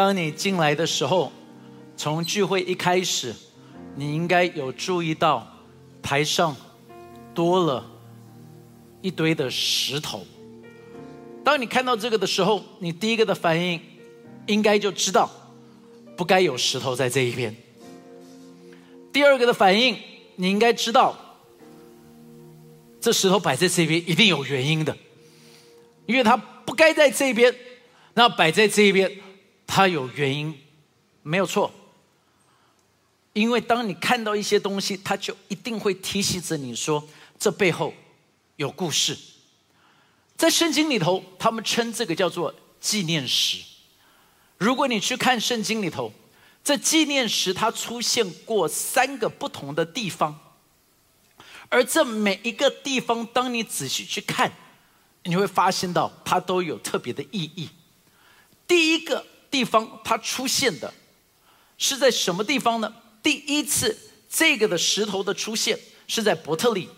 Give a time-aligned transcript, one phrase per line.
[0.00, 1.30] 当你进来的时候，
[1.94, 3.34] 从聚会一开始，
[3.96, 5.46] 你应该有注意到
[6.00, 6.56] 台上
[7.34, 7.84] 多了
[9.02, 10.24] 一堆的石头。
[11.44, 13.78] 当你看到这个的时候，你第一个的反应
[14.46, 15.30] 应该就知道
[16.16, 17.54] 不该有石头在这一边。
[19.12, 19.98] 第二个的反应，
[20.36, 21.14] 你应该知道
[23.02, 24.96] 这石头摆在这边一定有原因的，
[26.06, 27.54] 因为它不该在这边，
[28.14, 29.12] 那摆在这一边，
[29.72, 30.52] 它有原因，
[31.22, 31.72] 没有错。
[33.32, 37.94] 因为当你看到一些东西，它就一定会提醒着你说，这背后
[38.56, 39.16] 有故事。
[40.36, 43.58] 在圣经里头，他们称这个叫做纪念石。
[44.58, 46.12] 如果你去看圣经里头，
[46.64, 50.36] 这纪念石它出现过三个不同的地方，
[51.68, 54.52] 而这每一个地方，当你仔细去看，
[55.22, 57.68] 你会发现到它都有特别的意义。
[58.66, 60.92] 第一个地方它出现的
[61.76, 62.92] 是在什么地方呢？
[63.22, 63.98] 第一次
[64.28, 66.88] 这个的石头的出现是在伯特利。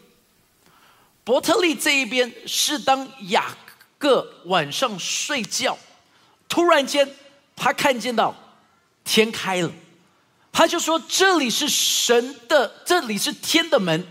[1.25, 3.57] 伯特利这一边是当雅
[3.97, 5.79] 各晚上睡觉，
[6.49, 7.09] 突然间
[7.57, 8.35] 他看见到
[9.05, 9.73] 天开了，
[10.51, 14.05] 他就说这里是神的，这里是天的门，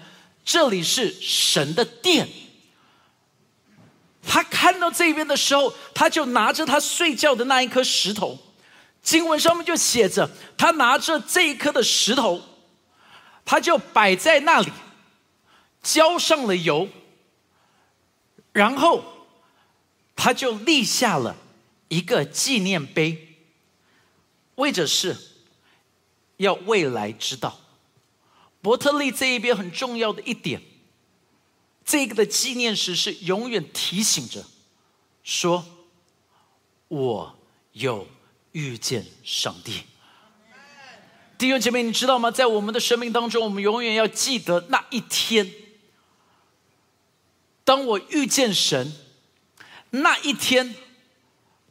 [0.43, 2.27] 这里是神的殿。
[4.25, 8.37] 他看到这边的时候，他就拿着他睡觉的那一颗石头。
[9.01, 12.39] 经文上面就写着，他拿着这一颗的石头，
[13.43, 14.71] 他就摆在那里，
[15.81, 16.87] 浇上了油，
[18.51, 19.03] 然后
[20.15, 21.35] 他就立下了
[21.87, 23.37] 一个纪念碑，
[24.53, 25.17] 为着是
[26.37, 27.59] 要未来知道，
[28.61, 30.61] 伯特利这一边很重要的一点，
[31.85, 34.45] 这个的纪念石是永远提醒着，
[35.23, 35.65] 说
[36.87, 37.35] 我
[37.73, 38.07] 有。
[38.53, 39.83] 遇见上帝，
[41.37, 42.29] 弟兄姐妹，你知道吗？
[42.29, 45.49] 在我们的生命当中，我们永远要记得那一天，
[47.63, 48.91] 当我遇见神，
[49.91, 50.75] 那一天，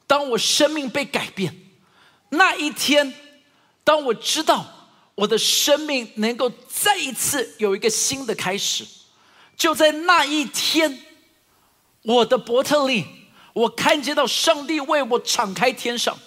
[0.06, 1.54] 当我生命被改变，
[2.31, 3.12] 那一天，
[3.84, 8.87] 当我知道我的生命能够再一次有一个新的开始，
[9.60, 11.03] 就在那一天，
[12.00, 13.04] 我的伯特利，
[13.53, 16.19] 我看见到上帝为我敞开天上。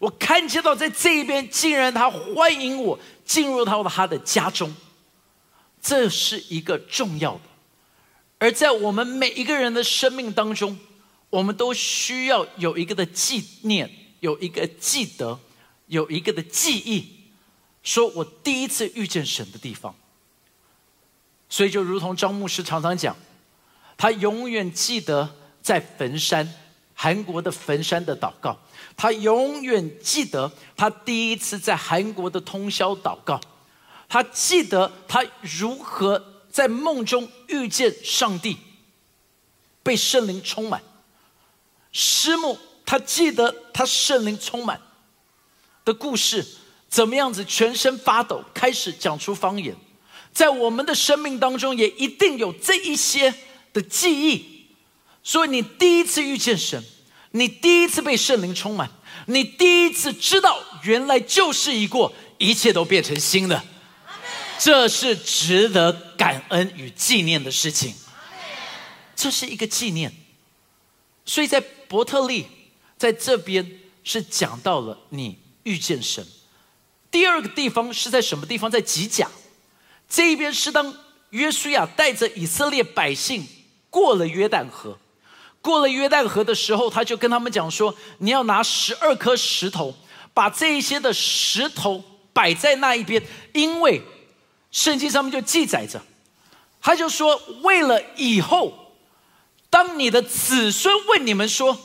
[0.00, 4.74] 我看见到在这一边，竟然他欢迎我进入到他的家中，
[5.80, 7.42] 这是一个重要的。
[8.38, 10.76] 而在我们每一个人的生命当中，
[11.28, 15.38] 我们都需要有一个的纪念，有一个记得，
[15.86, 17.06] 有一个的记忆，
[17.84, 19.94] 说我第一次遇见神的地方。
[21.50, 23.14] 所以就如同张牧师常常讲，
[23.98, 25.28] 他永远记得
[25.60, 26.50] 在坟山。
[27.02, 28.54] 韩国的坟山的祷告，
[28.94, 33.40] 他永远记得他第一次在韩国的通宵祷告，
[34.06, 38.58] 他记得他如何在梦中遇见上帝，
[39.82, 40.82] 被圣灵充满。
[41.90, 44.78] 师母，他记得他圣灵充满
[45.86, 46.46] 的故事，
[46.86, 49.74] 怎么样子全身发抖，开始讲出方言。
[50.32, 53.34] 在我们的生命当中，也一定有这一些
[53.72, 54.66] 的记忆。
[55.22, 56.82] 所以你第一次遇见神，
[57.32, 58.90] 你第一次被圣灵充满，
[59.26, 63.62] 你第一次知道原来旧事已过，一切都变成新的，
[64.58, 67.94] 这是值得感恩与纪念的事情。
[69.14, 70.10] 这是一个纪念，
[71.26, 72.46] 所以在伯特利
[72.96, 76.26] 在这边是讲到了你遇见神。
[77.10, 78.70] 第二个地方是在什么地方？
[78.70, 79.30] 在吉甲
[80.10, 80.94] 这一边是当
[81.30, 83.46] 约书亚带着以色列百姓
[83.88, 84.98] 过了约旦河。
[85.62, 89.94] 过了约旦河的时候，他就跟他们讲说：“你要拿十二颗石头，
[90.34, 93.22] 把这一些的石头摆在那一边，
[93.52, 94.02] 因为
[94.72, 96.02] 圣经上面就记载着，
[96.80, 98.94] 他就说，为了以后，
[99.68, 101.78] 当你的子孙问你们说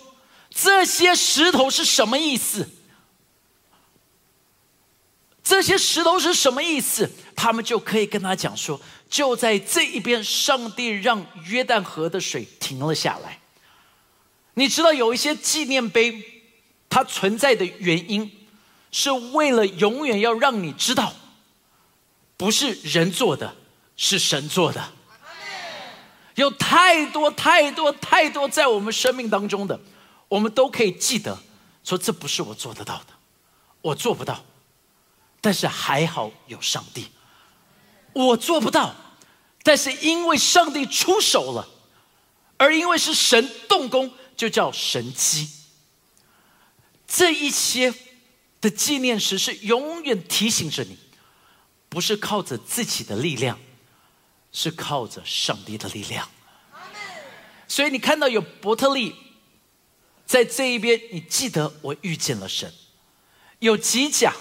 [0.49, 2.69] 这些石头是什么意思，
[5.45, 13.39] 这些石头是什么意思，他们就可以跟他讲说，就在这一边，上帝让约旦河的水停了下来。”
[14.57, 16.41] 你知道有一些纪念碑，
[16.89, 18.31] 它存在的原因，
[18.91, 21.13] 是为了永远要让你知道，
[22.37, 23.55] 不是人做的，
[23.95, 24.93] 是神做的。
[26.33, 29.79] 有太多太多太多在我们生命当中的，
[30.27, 31.37] 我们都可以记得，
[31.83, 33.13] 说这不是我做得到的，
[33.81, 34.43] 我做不到，
[35.45, 37.11] 但是还好有上帝，
[38.13, 38.95] 我做不到，
[39.61, 41.69] 但是因为上帝出手了，
[42.57, 44.11] 而因为是神动工。
[44.35, 45.49] 就叫神机。
[47.07, 47.93] 这一些
[48.59, 50.97] 的纪念石是永远提醒着你，
[51.87, 53.57] 不是靠着自己的力量，
[54.51, 56.27] 是靠着上帝的力量。
[57.65, 59.15] 所以你看到有伯特利
[60.25, 62.69] 在这一边，你记得我遇见了神；
[63.59, 64.33] 有吉甲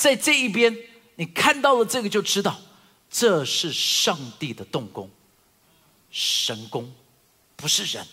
[0.00, 0.74] 在这一边，
[1.16, 2.58] 你看到了这个就知道
[3.10, 5.10] 这是上帝的动工，
[6.10, 6.90] 神功
[7.54, 8.06] 不是人。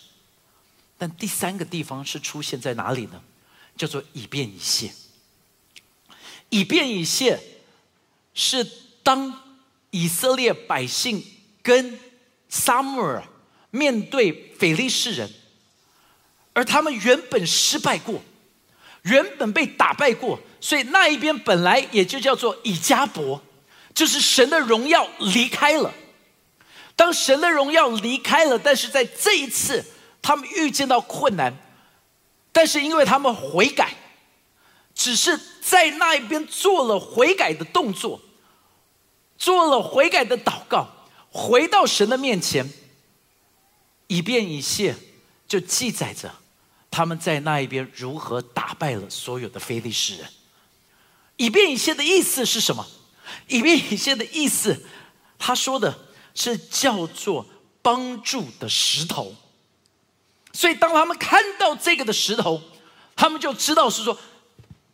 [0.98, 3.22] 但第三个地方是出现在哪里呢？
[3.74, 4.92] 叫做以便以谢。
[6.50, 7.40] 以便以谢
[8.34, 8.70] 是
[9.02, 9.42] 当
[9.90, 11.24] 以色列百姓
[11.62, 11.98] 跟
[12.50, 13.26] 撒母耳
[13.70, 15.32] 面对腓利士人，
[16.52, 18.22] 而他们原本失败过，
[19.04, 23.42] 原本被打败过，所以那一边本来也就叫做以加伯，
[23.94, 25.92] 就是神的荣耀离开了。
[26.94, 29.84] 当神的荣耀离开了，但是在这一次。
[30.20, 31.54] 他们遇见到困难，
[32.52, 33.94] 但是因为他们悔改，
[34.92, 38.20] 只是在那一边做了悔改的动作，
[39.38, 40.88] 做了悔改的祷告，
[41.30, 42.68] 回到神的面前，
[44.08, 44.96] 以便以谢，
[45.46, 46.34] 就记载着
[46.90, 50.28] 他们在那一边如何打败了所有的非利士人。
[51.38, 52.86] 以便以谢的意思是什么？
[53.46, 54.84] 以便以谢的意思，
[55.38, 55.98] 他说的
[56.34, 57.46] 是叫做
[57.80, 59.34] 帮助的石头。
[60.52, 62.60] 所以，当他们看到这个的石头，
[63.16, 64.18] 他们就知道是说，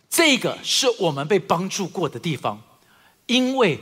[0.09, 2.63] 这个是我们被帮助过的地方，
[3.27, 3.81] 因为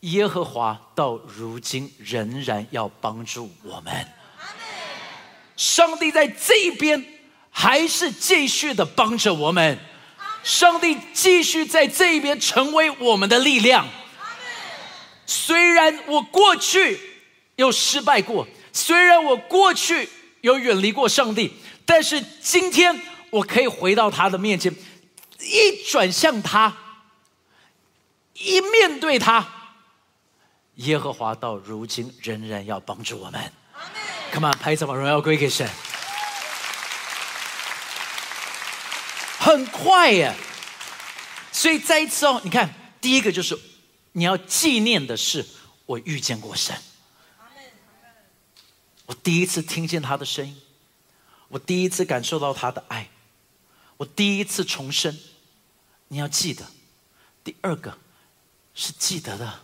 [0.00, 4.08] 耶和华到如今仍然要帮助我们。
[5.56, 7.04] 上帝在这一边
[7.50, 9.78] 还是继续的帮着我们，
[10.42, 13.86] 上帝继续在这一边成为我们的力量。
[15.26, 16.98] 虽然我过去
[17.56, 20.08] 有失败过，虽然我过去。
[20.42, 21.52] 有远离过上帝，
[21.84, 22.98] 但是今天
[23.28, 24.74] 我可以回到他的面前，
[25.38, 26.74] 一转向他，
[28.32, 29.46] 一面对他，
[30.76, 33.52] 耶和华到如今仍然要帮助我们。
[34.32, 35.68] Come on，拍手把荣耀归给神。
[39.40, 40.36] 很快耶，
[41.50, 43.58] 所以再一次哦，你看，第一个就是
[44.12, 45.46] 你要纪念的是
[45.86, 46.76] 我遇见过神。
[49.06, 50.60] 我第一次听见他的声音，
[51.48, 53.08] 我第一次感受到他的爱，
[53.96, 55.18] 我第一次重生。
[56.08, 56.66] 你要记得，
[57.42, 57.96] 第二个
[58.74, 59.60] 是记得的，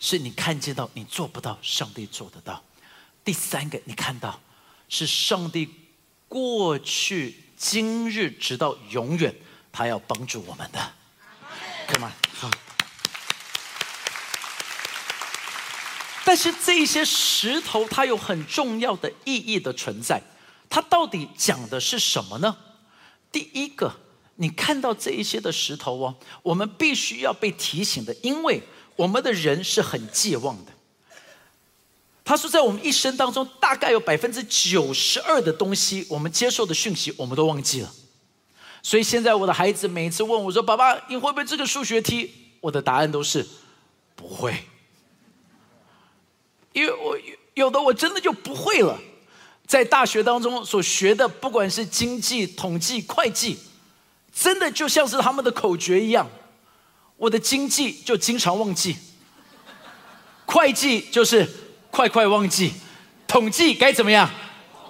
[0.00, 2.64] 是你看见到你做不到，上帝做得到。
[3.24, 4.40] 第三个你看到
[4.88, 5.70] 是上帝
[6.28, 9.34] 过去、今日直到永远，
[9.70, 10.80] 他要帮助我们的。
[11.88, 12.50] Come on，好。
[16.24, 20.22] 但是这些石头，它有很重要的意义的存在。
[20.70, 22.56] 它到底讲的是什么呢？
[23.30, 23.94] 第一个，
[24.36, 28.62] 你看到这一些的石头哦，我们必须要被提醒的，因为
[28.96, 30.72] 我们的人是很健忘的。
[32.24, 37.92] 他说，在我们一生当中，大概有百分之九十二的东西，我们接受的讯息，我们都忘记了。
[38.82, 42.30] 所以现在我的孩子每次问我说：“爸爸，你会不会这个数学题？”
[42.60, 43.46] 我的答案都是
[44.14, 44.54] 不会。
[46.72, 47.18] 因为我
[47.54, 48.98] 有的我真的就不会了，
[49.66, 53.58] 在大学当中所学的，不管是经济、统计、会计，
[54.32, 56.30] 真的就像是他们的口诀一样。
[57.16, 58.96] 我的经济就经常忘记，
[60.46, 61.46] 会计就是
[61.90, 62.72] 快快忘记，
[63.26, 64.30] 统计该怎么样，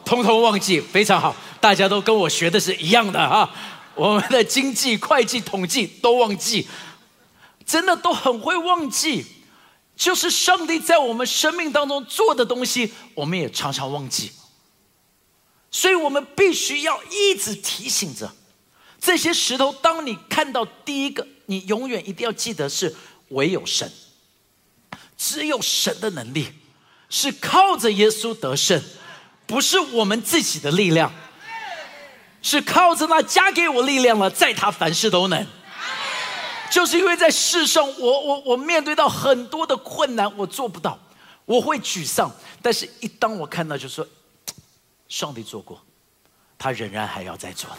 [0.05, 3.51] 通通忘记，非常好，大家都跟我学的是一样的啊。
[3.95, 6.69] 我们的经济、会计、统计都忘记，
[7.67, 9.27] 真的都很会忘记。
[9.97, 14.33] 就是上帝在我们生命当中做的东西，我们也常常忘记，
[15.71, 18.33] 所以我们必须要一直提醒着
[18.99, 19.71] 这些石头。
[19.83, 22.97] 当你看到第一个，你永远一定要记得是
[23.29, 23.93] 唯有神，
[25.19, 26.49] 只有神的能力
[27.11, 28.83] 是靠着耶稣得胜，
[29.47, 31.13] 不是我们自己的力量，
[32.41, 35.47] 是靠着那加给我力量了，在他凡事都能。
[36.71, 40.97] 就是因为在世上，我我我面对到很多的困难，我做不到，
[41.45, 42.31] 我会沮丧。
[42.63, 44.07] 但是，一当我看到，就说
[45.09, 45.85] 上帝做过，
[46.57, 47.79] 他仍然还要再做的。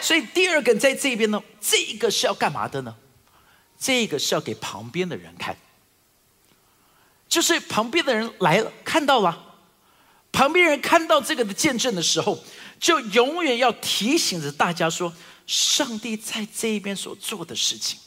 [0.00, 2.96] 所以，第二个在这边呢，这个是要干嘛的呢？
[3.78, 5.54] 这个是要给旁边的人看，
[7.38, 9.54] 就是旁边的人来了，看到了，
[10.32, 12.36] 旁边人看到这个的见证的时候，
[12.80, 15.14] 就永远要提醒着大家说。
[15.46, 17.98] 上帝在这一边所做的事情，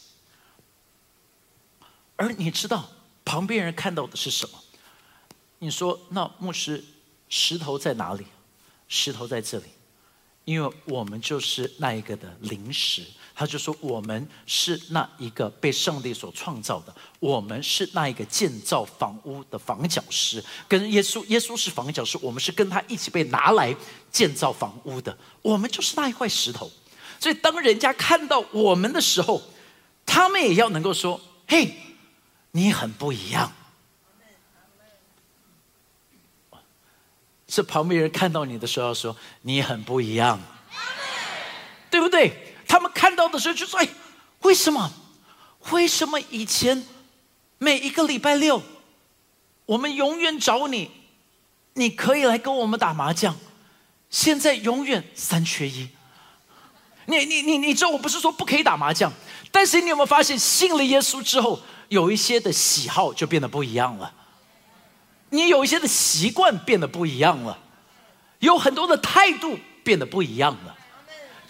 [2.17, 2.89] 而你知道
[3.23, 4.61] 旁边人看到的是什么？
[5.59, 6.83] 你说，那牧师，
[7.29, 8.27] 石头在哪里？
[8.89, 9.67] 石头在这里，
[10.43, 13.03] 因为我们就是那一个的灵石。
[13.41, 23.75] 他就说：“我们是那一个被上帝所创造的，我们是那一个建造房屋的房角石，跟耶稣，耶稣是房角石，我们是跟他一起被拿来
[24.11, 26.69] 建造房屋的，我们就是那一块石头。
[27.19, 29.41] 所以，当人家看到我们的时候，
[30.05, 31.19] 他们也要能够说
[31.49, 31.75] ：‘嘿，
[32.51, 33.51] 你很不一样。’
[37.49, 40.39] 是旁边人看到你的时候说：‘你很不一样。’
[41.89, 43.89] 对不对？”他们看到的时候就说：“哎，
[44.43, 44.89] 为什么？
[45.71, 46.85] 为什么以前
[47.57, 48.63] 每一个礼拜六，
[49.65, 50.89] 我们永远找你，
[51.73, 53.35] 你可以来跟我们打麻将，
[54.09, 55.89] 现在永远三缺一。
[57.07, 59.11] 你你你你知道我不是说不可以打麻将，
[59.51, 61.59] 但是你有没有发现，信了耶稣之后，
[61.89, 64.13] 有一些的喜好就变得不一样了，
[65.31, 67.59] 你有一些的习惯变得不一样了，
[68.39, 70.77] 有很多的态度变得不一样了。”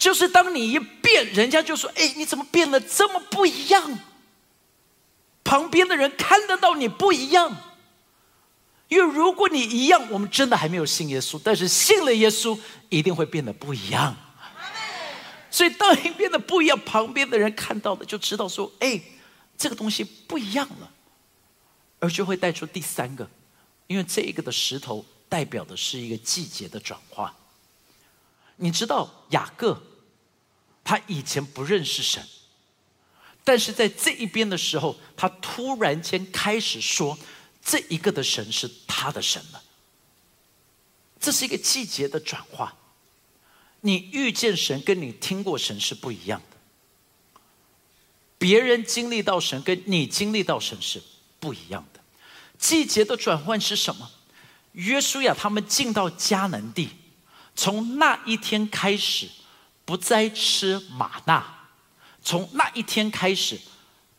[0.02, 4.00] 就是当你一变，人家就说：“哎，你怎么变得这么不一样？”
[5.44, 7.56] 旁边的人看得到你不一样，
[8.88, 14.16] 因为如果你一样，我们真的还没有信耶稣；但是信了耶稣，一定会变得不一样。
[15.52, 19.00] 所以当你变得不一样，旁边的人看到的就知道说：“哎，
[19.56, 20.90] 这个东西不一样了。”
[22.02, 23.30] 而就会带出第三个，
[23.86, 27.32] 因为这一个的石头代表的是一个季节的转化。
[28.56, 29.80] 你知道雅各？
[30.84, 32.26] 他以前不认识神，
[33.44, 37.18] 但是在这一边的时候，他突然间开始说，
[37.64, 39.62] 这一个的神是他的神了。
[41.20, 42.76] 这是一个季节的转化。
[43.80, 46.56] 你遇见神跟你听过神是不一样的，
[48.38, 51.02] 别人经历到神跟你经历到神是
[51.40, 52.00] 不一样的。
[52.58, 54.10] 季节的转换是什么？
[54.72, 56.90] 约书亚他们进到迦南地，
[57.54, 59.28] 从那一天开始。
[59.84, 61.44] 不再吃玛纳，
[62.22, 63.60] 从那一天开始，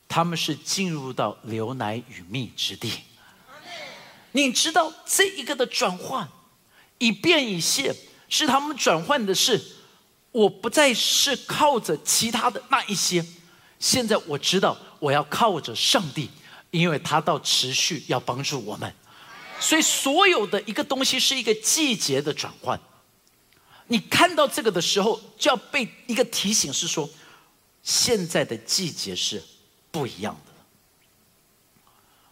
[0.08, 2.91] 他们是进入到流奶与蜜之地。
[4.34, 6.27] 你知道这一个的转换，
[6.98, 7.96] 以变以现，
[8.29, 9.62] 是他们转换的是，
[10.32, 13.24] 我不再是靠着其他的那一些，
[13.79, 16.29] 现在我知道我要靠着上帝，
[16.72, 18.93] 因为他到持续要帮助我们，
[19.60, 22.79] 所以所有的一个东西是一个季节的转换。
[23.94, 27.08] 你看到这个的时候，就要被一个提醒，是说，
[27.84, 29.44] 现在的季节是
[29.92, 30.52] 不一样的。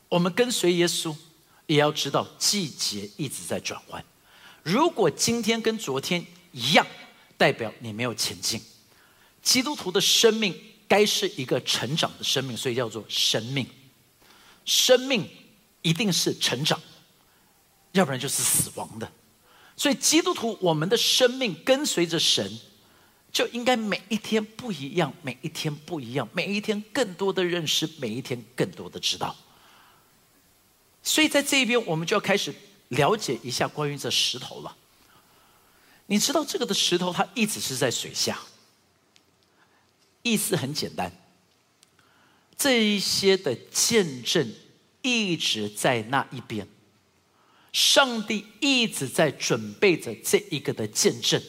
[0.09, 1.15] 我们跟随耶稣，
[1.67, 4.03] 也要知道季节一直在转换。
[4.63, 6.83] 如果今天跟昨天一样，
[7.37, 8.59] 代表你没有前进。
[9.43, 13.67] 基督徒的生命该是一个成长的生命，所以叫做生命。
[14.65, 15.29] 生命
[15.83, 16.81] 一定是成长，
[17.91, 19.11] 要不然就是死亡的。
[19.75, 22.59] 所以，基督徒，我们的生命跟随着神，
[23.31, 29.35] 就应该每一天不一样，每一天不一样，每一天更多的认识，每一天更多的知道。
[31.01, 32.53] 所以，在这一边，我们就要开始
[32.89, 34.77] 了解一下关于这石头了。
[36.05, 38.37] 你知道，这个的石头它一直是在水下，
[40.21, 41.11] 意思很简单，
[42.55, 44.53] 这一些的见证
[45.01, 46.67] 一直在那一边。
[47.71, 51.41] 上帝一直在准备着这一个的见证，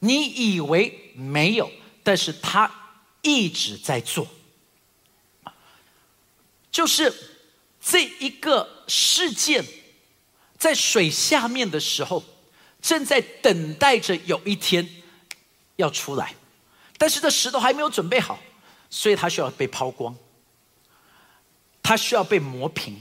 [0.00, 1.70] 你以为没有，
[2.02, 4.26] 但是他一直在做，
[6.70, 7.12] 就是
[7.80, 9.64] 这一个事件
[10.58, 12.24] 在水下面的时候，
[12.82, 15.02] 正在等待着有一天
[15.76, 16.34] 要出来，
[16.98, 18.40] 但是这石头还没有准备好，
[18.90, 20.16] 所以它需要被抛光，
[21.80, 23.00] 它需要被磨平。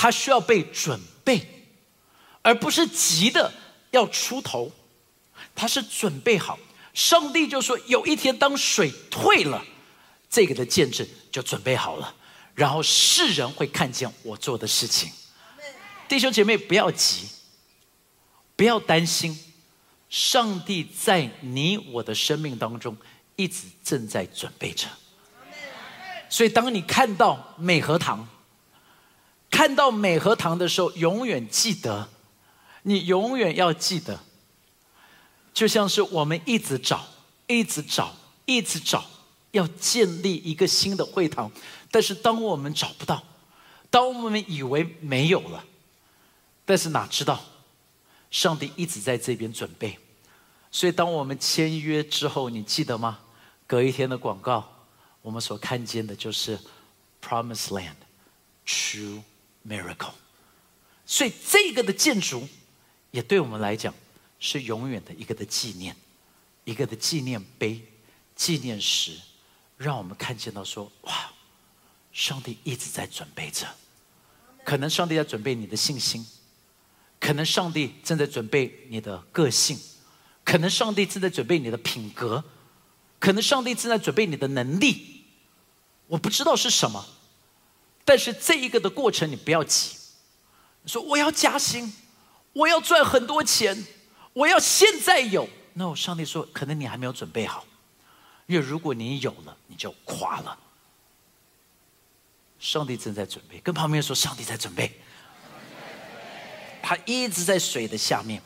[0.00, 1.66] 他需要被准备，
[2.42, 3.52] 而不是急的
[3.90, 4.70] 要出头。
[5.56, 6.56] 他是准备好，
[6.94, 9.60] 上帝就说：有一天当水退了，
[10.30, 12.14] 这个的见证就准备好了，
[12.54, 15.10] 然后世人会看见我做的事情。
[16.08, 17.26] 弟兄姐妹，不要急，
[18.54, 19.36] 不要担心，
[20.08, 22.96] 上帝在你我的生命当中
[23.34, 24.86] 一直正在准备着。
[26.28, 28.28] 所以，当你看到美和堂。
[29.50, 32.08] 看到美和堂的时候，永远记得，
[32.82, 34.20] 你永远要记得，
[35.52, 37.06] 就像是我们一直找，
[37.46, 38.14] 一直找，
[38.44, 39.04] 一直找，
[39.50, 41.50] 要建立一个新的会堂，
[41.90, 43.22] 但是当我们找不到，
[43.90, 45.64] 当我们以为没有了，
[46.64, 47.42] 但是哪知道，
[48.30, 49.98] 上帝一直在这边准备，
[50.70, 53.18] 所以当我们签约之后，你记得吗？
[53.66, 54.86] 隔一天的广告，
[55.22, 56.58] 我们所看见的就是
[57.22, 59.22] Promise Land，True。
[59.68, 60.12] Miracle，
[61.04, 62.48] 所以这个的建筑
[63.10, 63.92] 也对我们来讲
[64.38, 65.94] 是永远的一个的纪念，
[66.64, 67.80] 一个的纪念碑、
[68.34, 69.18] 纪念石，
[69.76, 71.32] 让我们看见到说：哇，
[72.12, 73.66] 上帝一直在准备着。
[74.64, 76.26] 可能上帝在准备你的信心，
[77.18, 79.78] 可能上帝正在准备你的个性，
[80.44, 82.44] 可能上帝正在准备你的品格，
[83.18, 85.24] 可能上帝正在准备你的能力。
[86.06, 87.06] 我不知道是什么，
[88.08, 89.94] 但是这一个的过程你不要急。
[90.82, 91.92] 你说我要加薪，
[92.54, 93.86] 我要赚很多钱，
[94.32, 95.46] 我要现在有。
[95.74, 97.66] 那我上帝说，可能你还没有准备好，
[98.46, 100.58] 因为如果你有了，你就垮了。
[102.58, 104.90] 上帝正在准备，跟旁边说：“上帝在准备。”
[106.82, 108.42] 他一直在水的下面，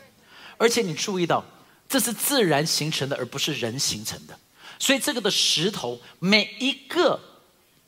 [0.59, 1.45] 而且你注意到，
[1.89, 4.37] 这是自然形成的，而不是人形成的。
[4.81, 7.21] 所以这个的石头，每一个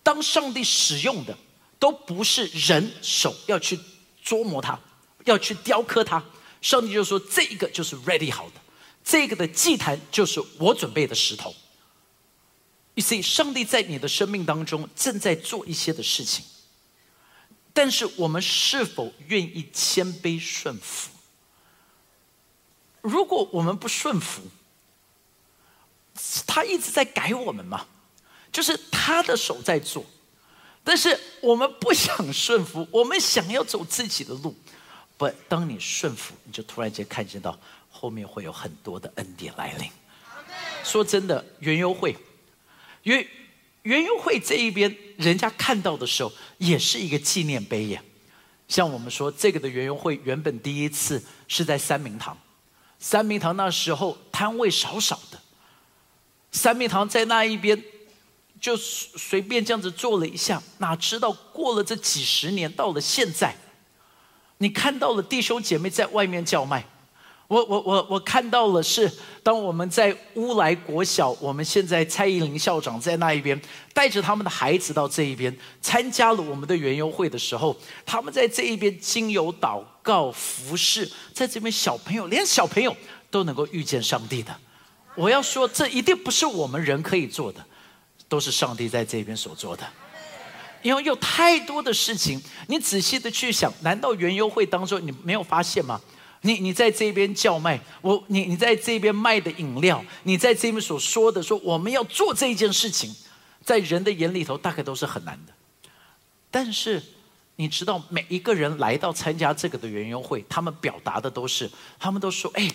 [0.04, 1.36] 当上帝使用的，
[1.84, 3.78] 都不是人手要去
[4.24, 4.80] 琢磨它，
[5.26, 6.24] 要去雕刻它。
[6.62, 8.60] 上帝就说：“这一个就是 ready 好的，
[9.04, 11.54] 这个的祭坛就是我准备的石头。”
[12.96, 16.42] You see，上帝在你的生命当中正在做一些的事情，
[17.74, 21.10] 但是我们是否愿意谦卑顺服？
[23.02, 24.40] 如果我们不顺服，
[26.46, 27.86] 他一直在改我们嘛，
[28.50, 30.02] 就是他的手在做，
[30.84, 34.54] 但是我们不想顺服， 我们想要走自己的路。
[35.16, 37.58] 不，当你顺服，你就突然间看见到
[37.90, 39.90] 后面会有很多的恩典来临。
[40.84, 42.14] 说真的，原优会。
[43.02, 43.26] 因为
[43.82, 48.02] 园游会这一边，人家看到的时候，也是一个纪念碑呀。
[48.68, 52.36] 像我们说，这个的园游会原本第一次是在三明堂，
[52.98, 55.38] 三明堂那时候摊位少少的，
[56.50, 57.82] 三明堂在那一边
[58.64, 63.54] 就随便这样子做了一下，哪知道过了这几十年，到了现在，
[64.56, 66.82] 你看到了弟兄姐妹在外面叫卖。
[67.46, 73.60] 我我我我看到了，是当我们在乌来国小，我们现在蔡依林校长在那一边
[73.92, 82.96] 带着他们的孩子到这一边参加了我们的园游会的时候，他们在这一边经由祷告服侍，在这边小朋友连小朋友
[83.30, 84.56] 都能够遇见上帝的。
[85.14, 87.62] 我要说，这一定不是我们人可以做的，
[88.34, 89.88] 都是上帝在这边所做的。
[90.82, 96.00] 因为有太多的事情，你仔细的去想，难道园游会当中你没有发现吗？
[96.40, 103.14] 你你在这边叫卖，我你你在这边卖的饮料，你在这边所说的说我们要做这一件事情，
[103.62, 105.52] 在人的眼里头大概都是很难的。
[106.50, 107.00] 但是
[107.54, 111.70] 你知道，每一个人来到参加这个的园游会，他们表达的都是，
[112.00, 112.68] 他们都说：“哎，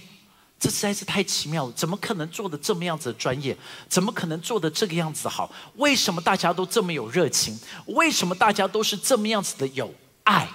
[0.60, 3.56] 这实在是太奇妙了，怎么可能做的这么样子的专业？
[3.88, 5.50] 怎么可能做的这个样子好？
[5.76, 7.58] 为什么大家都这么有热情？
[7.86, 9.93] 为什么大家都是这么样子的有
[10.26, 10.50] 爱？”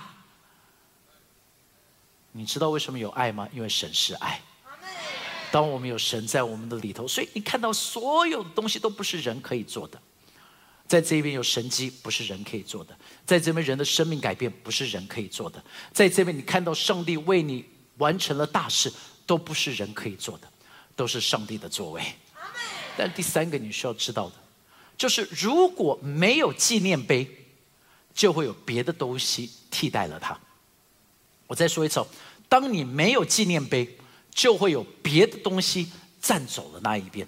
[2.37, 3.49] 你知道为什么有爱吗？
[3.55, 4.41] 因为神是爱。
[5.51, 10.01] 当我们有神在我们的里头，所以你看到所有的东西都不是人可以做的。
[10.87, 12.93] 在这边有神机，不是人可以做的；
[13.25, 15.59] 在这边人的生命改变，不是人可以做的；
[15.93, 17.65] 在这边你看到上帝为你
[17.99, 18.93] 完成了大事，
[19.27, 20.49] 都不是人可以做的，
[20.95, 22.03] 都是上帝的作为。
[22.97, 24.35] 但第三个你需要知道的，
[24.97, 27.29] 就是如果没有纪念碑，
[28.15, 30.39] 就会有别的东西替代了它。
[31.47, 32.05] 我再说一次，
[32.49, 33.99] 当你没有纪念碑，
[34.31, 37.27] 就会有别的东西占走了那一边。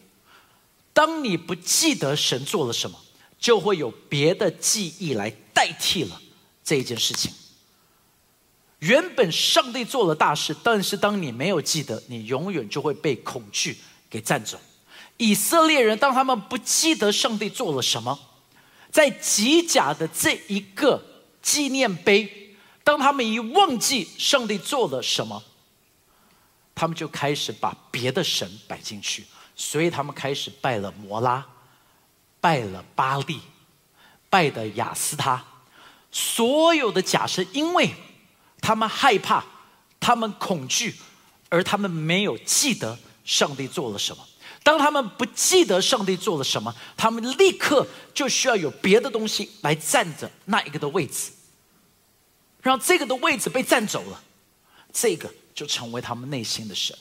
[0.93, 2.99] 当你不记得神做了什么，
[3.39, 6.21] 就会有别的记忆来代替了
[6.65, 7.33] 这一件事情。
[8.81, 13.79] 原本上帝做了大事，但是当你没有记得，你永远就会被恐惧
[14.11, 14.59] 给占走。
[15.17, 18.19] 以色列人当他们不记得上帝做了什么，
[18.91, 21.03] 在吉甲的这一个
[21.41, 22.57] 纪念碑。
[22.85, 25.43] 当他们一忘记上帝做了什么，
[26.73, 29.25] 他们就开始把别的神摆进去，
[29.57, 31.45] 所以他们开始拜了摩拉，
[32.41, 33.41] 拜了巴利，
[34.31, 35.43] 拜的雅斯他，
[36.13, 37.91] 所有的假神，因为
[38.61, 39.45] 他们害怕，
[40.01, 40.95] 他们恐惧，
[41.49, 44.27] 而他们没有记得上帝做了什么。
[44.63, 51.31] 当他们不记得上帝做了什么，他们立刻就需要有别的东西来占着那一个的位置。
[52.61, 54.21] 让这个的位置被占走了，
[54.93, 56.97] 这个就成为他们内心的神。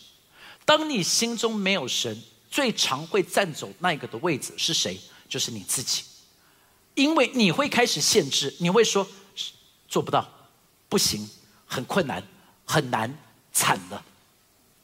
[0.64, 5.00] 当你心中没有神，最常会占走那个的位置是谁？
[5.28, 6.04] 就是你自己，
[6.94, 9.08] 因为你会开始限制，你会说
[9.88, 10.30] 做不到，
[10.88, 11.28] 不行，
[11.76, 12.24] 很困难，
[12.64, 13.14] 很难，
[13.52, 14.02] 惨了，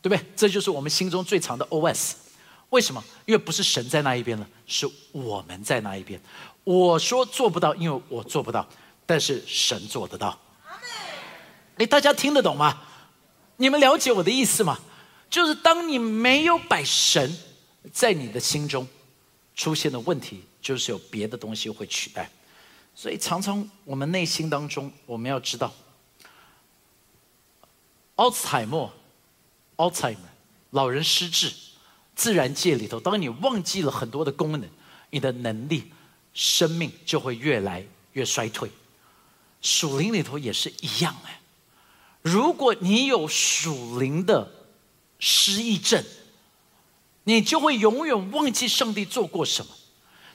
[0.01, 0.29] 对不对？
[0.35, 2.15] 这就是我们心中最长的 OS。
[2.71, 3.01] 为什么？
[3.25, 6.19] 因为不是神在那一边了，是我们在那一边。
[6.65, 8.67] 我说做不到，因为我做不到，
[9.05, 10.37] 但是神做得到。
[11.77, 12.81] 哎，大家听得懂吗？
[13.55, 14.77] 你们了解我的意思吗？
[15.29, 17.37] 就是当你没有摆神
[17.93, 18.85] 在你的心中，
[19.55, 22.29] 出现的问题就是有别的东西会取代。
[22.93, 25.73] 所以常常我们内心当中，我们要知道，
[28.15, 28.93] 奥茨海默
[29.77, 30.17] （Alzheimer）
[30.71, 31.51] 老人失智，
[32.15, 34.69] 自然界里头，当你忘记了很多的功能，
[35.09, 35.91] 你的能力、
[36.33, 38.71] 生命就会越来越衰退。
[39.61, 41.39] 属灵里头也是一样哎，
[42.21, 44.51] 如果你有属灵的
[45.19, 46.03] 失忆症，
[47.25, 49.71] 你就会永远忘记上帝做过什么。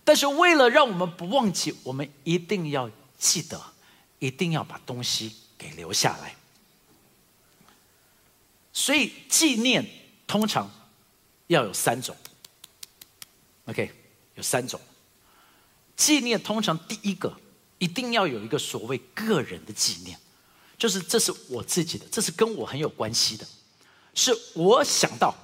[0.05, 3.61] 但是为了让我们不忘记，我们一定要记得，
[4.21, 6.36] 一定要把东西给留下来。
[8.77, 9.83] 所以纪念
[10.27, 10.71] 通常
[11.47, 12.15] 要有三种
[13.65, 13.91] ，OK，
[14.35, 14.79] 有三种。
[15.97, 17.35] 纪念通常第一个
[17.79, 20.19] 一定要有一个所谓个人的纪念，
[20.77, 23.47] 就是这是我自己的，这是跟我很有关系的，
[24.15, 25.35] 是我想到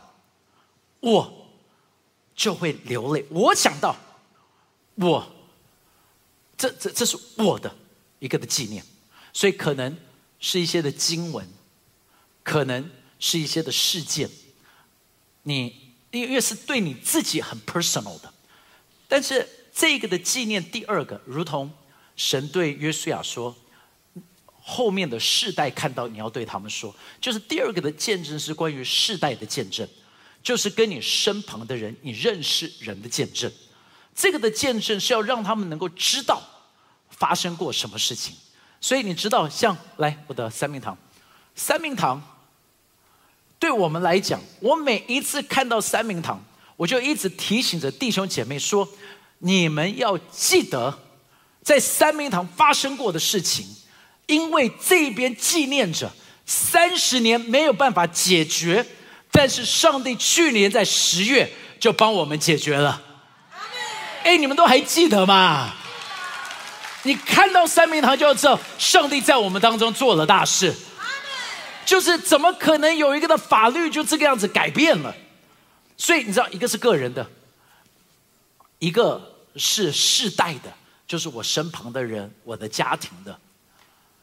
[1.00, 1.48] 我
[2.36, 3.96] 就会流泪，我想到。
[4.96, 5.26] 我，
[6.54, 7.74] 这这这是我的
[8.18, 8.84] 一个的纪念，
[9.32, 9.96] 所以可能
[10.38, 11.48] 是一些的经文，
[12.42, 12.90] 可能
[13.24, 14.28] 是一些的事件，
[15.44, 18.34] 你因为是对你自己很 personal 的，
[19.06, 21.72] 但是这个的纪念第二个，如同
[22.16, 23.54] 神对约书亚说，
[24.60, 29.88] 后面的世代看到你要对他们说，就是第二个的见证是关于世代的见证，
[30.42, 33.50] 就是跟你身旁的人，你认识人的见证。
[34.16, 36.42] 这个的见证是要让他们能够知道
[37.08, 38.34] 发生过什么事情，
[38.80, 40.98] 所以你知道，像来我的三明堂，
[41.54, 42.20] 三明堂
[43.62, 46.44] 对我们来讲，我每一次看到三明堂，
[46.76, 48.88] 我就一直提醒着弟兄姐妹说：
[49.38, 50.92] 你们要记得
[51.62, 53.64] 在三明堂发生过的事情，
[54.26, 56.10] 因为这边纪念着
[56.44, 58.84] 三十年没有办法解决，
[59.30, 61.48] 但是上帝去年在十月
[61.78, 63.00] 就帮我们解决了。
[64.24, 65.72] 哎，你们都还记得吗？
[67.04, 70.74] 你看到三明堂就要知道，上帝在我们当中做了大事。
[71.84, 75.14] 就是怎么可能有一个的法律就这个样子改变了？
[75.96, 77.28] 所以你知道，一个是个人的，
[78.78, 80.72] 一个是世代的，
[81.06, 83.38] 就是我身旁的人，我的家庭的。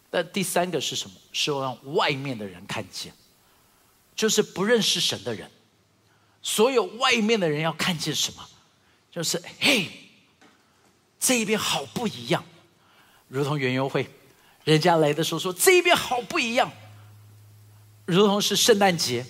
[0.10, 1.16] 但第三个是什么？
[1.32, 3.14] 是让外面的人看见，
[4.16, 5.50] 就是不认识神的人，
[6.42, 8.50] 所有外面的人要看见什么？
[9.12, 9.88] 就是嘿，
[11.20, 12.44] 这一边好不一样，
[13.28, 14.10] 如同园游会，
[14.64, 16.72] 人家来的时候说这一边好不一样，
[18.10, 19.24] 如同是圣诞节，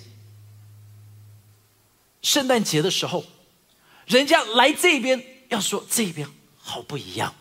[2.21, 3.25] 圣诞节的时候，
[4.07, 6.25] 人家来这边要说这边
[6.57, 7.35] 好不一样，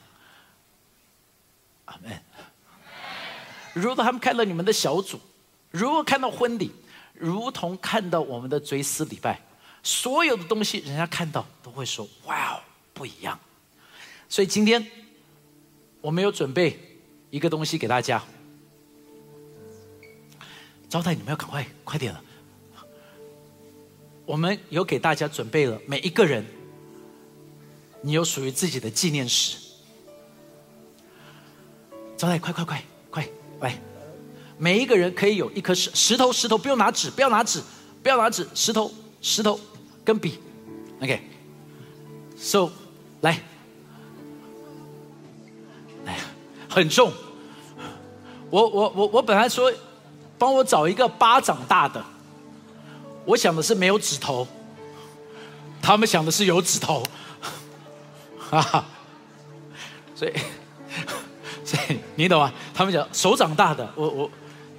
[1.85, 2.21] 阿门。
[3.73, 5.21] 如果他们看到你们的小组，
[5.71, 6.73] 如果看到婚礼，
[7.15, 9.41] 如同看到我们的追思礼拜。
[9.85, 12.61] 所有的东西，人家看到都会说：“哇哦，
[12.93, 13.39] 不一样。”
[14.29, 14.85] 所以今天
[16.01, 16.99] 我们有准备
[17.31, 18.21] 一个东西给大家，
[20.89, 22.23] 招待你们要赶快快点了。
[24.25, 26.45] 我们有给大家准备了每一个人，
[28.03, 29.57] 你有属于自己的纪念石。
[32.17, 33.29] 招待，快快快快
[33.61, 33.81] 来！
[34.59, 37.63] 每一个人可以有一颗石石头，石头不用拿纸，不要拿纸，
[38.03, 39.59] 不要拿纸，石头石头。
[40.05, 40.39] 跟笔
[41.03, 42.71] ，OK，So，
[43.21, 43.43] 来，
[46.07, 46.19] 来，
[46.67, 47.13] 很重。
[48.49, 49.71] 我我我我本来说，
[50.39, 52.03] 帮我找一个巴掌大的。
[53.25, 54.47] 我想的是没有指头，
[55.83, 57.03] 他们想的是有指头，
[58.39, 58.85] 哈哈。
[60.15, 60.33] 所以，
[61.65, 62.53] 所以你懂吗？
[62.75, 64.31] 他们讲手掌大的，我我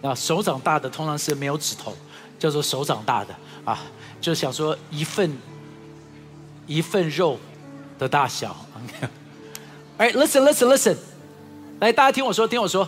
[0.01, 1.95] 啊手掌大的通常是没有指头，
[2.39, 3.79] 叫做手掌大的啊。
[4.19, 5.37] 就想说一份
[6.67, 7.37] 一份肉
[7.97, 8.55] 的大小。
[9.97, 10.97] 哎，listen，listen，listen，
[11.79, 12.87] 来，大家听我说，听我说，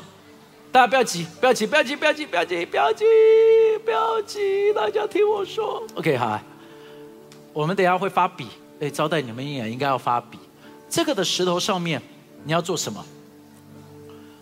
[0.72, 3.06] 大家不要急，不要急，不要急，不要急，不要急，不要急，
[3.84, 5.86] 不要急，大家听我说。
[5.96, 6.40] OK，好，
[7.52, 8.48] 我们等一下会发笔，
[8.80, 10.40] 哎，招待你们也应该要发笔。
[10.90, 12.02] 这个的石头上面
[12.44, 13.04] 你要做什么？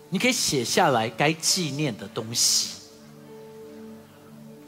[0.10, 2.78] 你可以写下来该纪念的东西。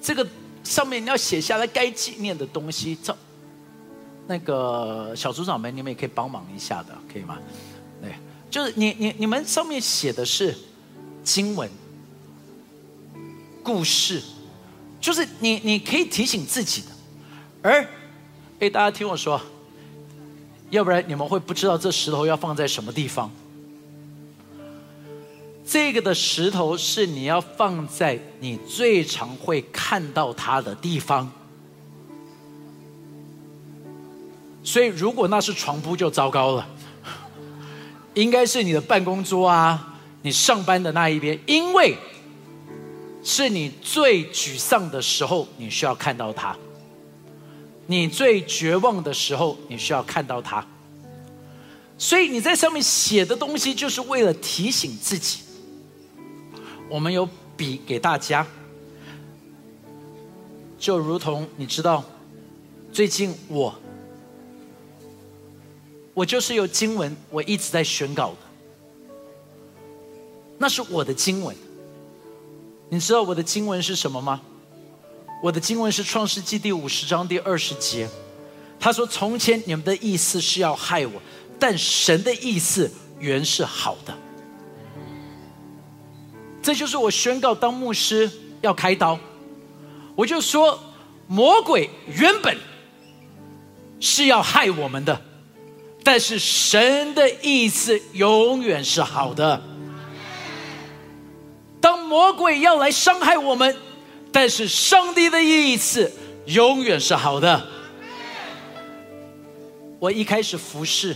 [0.01, 0.27] 这个。
[0.63, 3.17] 上面你要写下来该纪念的东西，这
[4.27, 7.39] 那个小组长们，你们也可以帮忙一下的，可以吗？
[7.99, 8.13] 对，
[8.49, 10.55] 就是你你你们上面写的是
[11.23, 11.69] 经文
[13.63, 14.21] 故事
[14.99, 16.87] 就是你你可以提醒自己的，
[17.61, 17.87] 而，
[18.59, 19.41] 哎，大家听我说，
[20.69, 23.31] 要不然你们会不知道这石头要放在什么地方。
[25.65, 31.31] 这个的石头是你要放在你最常会看到它的地方。
[34.63, 36.67] 所以如果那是床铺就糟糕了，
[38.13, 39.90] 应该是你的办公桌啊。
[40.21, 41.97] 你上班的那一边，因为
[43.23, 46.55] 是你最沮丧的时候，你需要看到它；
[47.87, 50.65] 你最绝望的时候，你需要看到它。
[51.97, 55.41] 所以你在上面写的东西，就是为了提醒自己。
[56.89, 58.45] 我们有笔给大家，
[60.79, 62.03] 就如同你知道，
[62.91, 63.73] 最近我，
[66.13, 68.37] 我就是有经文，我一直在宣告的，
[70.61, 71.55] 那是我的经文。
[72.89, 74.39] 你知道我的经文是什么吗？
[75.41, 78.07] 我的经文是创世纪第五十章第二十节，
[78.79, 81.13] 他说：“从前你们的意思是要害我。”
[81.57, 84.15] 但神的意思原是好的，
[86.61, 88.29] 这就是我宣告当牧师
[88.61, 89.17] 要开刀，
[90.15, 90.79] 我就说
[91.25, 92.55] 魔鬼原本
[93.99, 95.19] 是要害我们的，
[96.03, 99.70] 但是神的意思永远是好的。
[102.11, 103.73] 魔鬼要来伤害我们，
[104.33, 106.11] 但是上帝的意思
[106.45, 107.65] 永远是好的。
[109.97, 111.15] 我一开始服侍。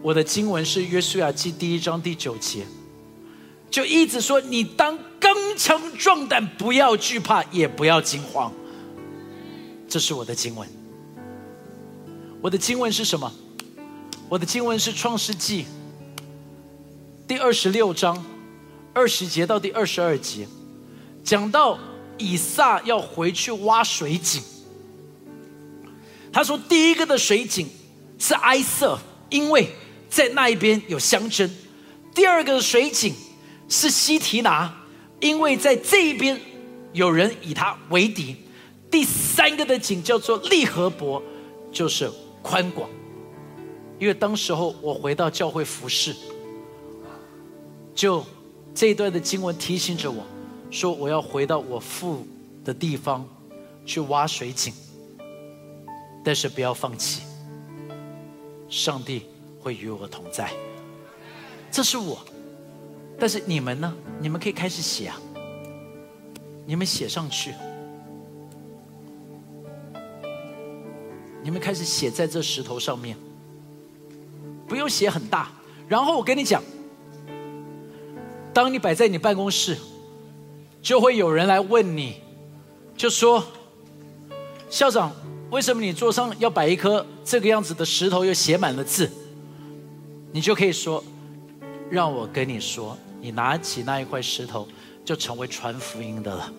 [0.00, 2.64] 我的经文是约书亚记第一章第九节，
[3.70, 8.50] 就一直说你当刚强壮胆，不要惧怕，也不要惊慌。
[9.86, 10.66] 这是我的经文。
[12.40, 13.30] 我的经文是什么？
[14.30, 15.66] 我的经文是创世纪
[17.28, 18.24] 第二十六章
[18.92, 20.46] 二十节到第二十二节，
[21.24, 21.78] 讲到
[22.18, 24.42] 以撒要回去挖水井。
[26.32, 27.68] 他说第一个的水井
[28.18, 28.98] 是埃瑟，
[29.30, 29.68] 因为。
[30.12, 31.50] 在那一边有相争，
[32.14, 33.14] 第二个水井
[33.70, 34.70] 是西提拿，
[35.20, 36.38] 因为在这一边
[36.92, 38.36] 有人以他为敌。
[38.90, 41.22] 第三个的井叫做利和伯，
[41.72, 42.90] 就是宽广。
[43.98, 46.14] 因为当时候我回到教会服侍，
[47.94, 48.22] 就
[48.74, 50.24] 这一段的经文提醒着我
[50.70, 52.26] 说，我要回到我父
[52.64, 53.28] 的地方
[53.84, 54.72] 去挖水井，
[56.24, 57.22] 但是不要放弃，
[58.68, 59.26] 上帝。
[59.62, 60.50] 会与我同在，
[61.70, 62.18] 这是我。
[63.16, 63.94] 但是你们呢？
[64.20, 65.16] 你们可以开始写啊，
[66.66, 67.54] 你们写上去，
[71.44, 73.16] 你们开始写在这石头上面，
[74.66, 75.52] 不用写很大。
[75.86, 76.60] 然后我跟你讲，
[78.54, 79.76] 当你摆在你办公室，
[80.80, 82.16] 就会有人来问你，
[82.96, 83.44] 就说
[84.68, 85.12] ：“校长，
[85.50, 89.10] 为什么你桌上要摆一颗这个样子的石头，又写满了字？”
[90.32, 91.02] 你就可以说，
[91.90, 94.66] 让我跟你说，你拿起那一块石头，
[95.04, 96.52] 就成为传福音的了。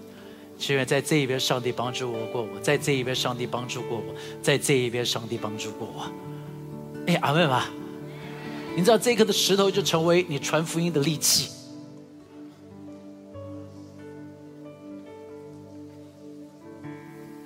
[0.70, 6.06] 因为在这一边，上帝帮助我过；我在这一边，上帝帮助过我；在这一边，上帝帮助过我。
[7.08, 7.70] 哎，阿妹吧，
[8.76, 11.50] 你知道这一颗的石头就成为你传福音的利器，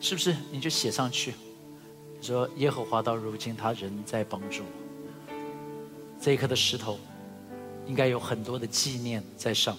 [0.08, 0.34] 是不是？
[0.52, 1.34] 你就写上去，
[2.22, 4.64] 说耶和华到如今他仍在帮助。
[6.22, 6.98] 这一颗的石头，
[7.86, 9.78] 应该有很多的纪念在上。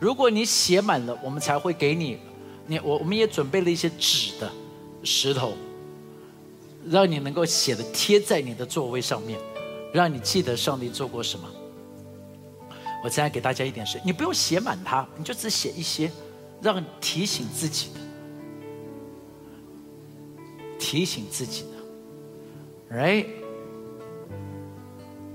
[0.00, 2.18] 如果你写满了，我们才会给你。
[2.66, 4.50] 你我我们也准备了一些纸的
[5.04, 5.52] 石头，
[6.84, 9.38] 让你能够写的贴在你的座位上面，
[9.94, 11.48] 让你记得上帝做过什么。
[13.04, 16.10] 我再给大家一点是，你不用写满它，你就只写一些，
[16.60, 17.90] 让提醒自己，
[20.88, 21.76] 提醒自己呢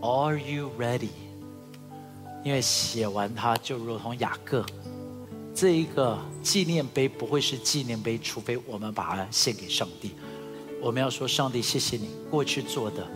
[0.02, 1.10] ，right？Are you ready？
[2.44, 4.66] 因为写完它就如同雅各，
[5.54, 10.14] 这一个纪念碑不会是纪念碑，除非我们把它献给上帝。
[10.82, 13.08] 我们要说，上帝，谢谢你过去做的、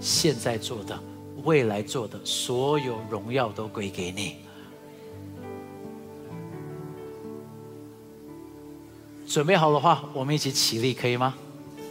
[0.00, 0.96] 现在做的、
[1.42, 4.36] 未来做的，所有荣耀都归给你。
[9.26, 11.34] 准备好的话，我们一起起立，可以吗？